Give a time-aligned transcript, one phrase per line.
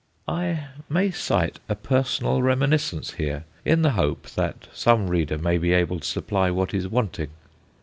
[0.27, 5.73] I may cite a personal reminiscence here, in the hope that some reader may be
[5.73, 7.29] able to supply what is wanting.